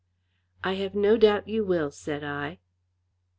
[0.63, 2.57] "I have no doubt you will," said I.